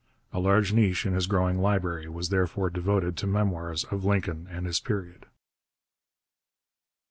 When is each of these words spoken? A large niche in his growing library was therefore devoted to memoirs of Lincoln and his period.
A 0.33 0.39
large 0.39 0.73
niche 0.73 1.05
in 1.05 1.13
his 1.13 1.27
growing 1.27 1.59
library 1.59 2.09
was 2.09 2.29
therefore 2.29 2.71
devoted 2.71 3.15
to 3.17 3.27
memoirs 3.27 3.83
of 3.83 4.03
Lincoln 4.03 4.47
and 4.49 4.65
his 4.65 4.79
period. 4.79 5.27